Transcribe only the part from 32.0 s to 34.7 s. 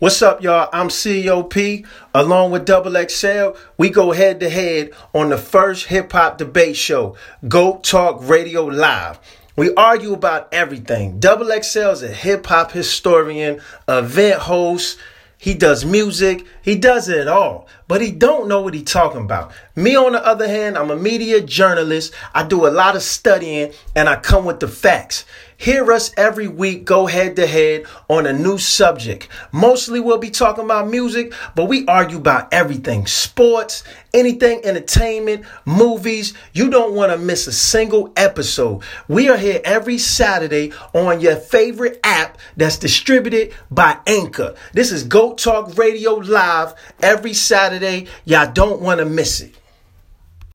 about everything sports, anything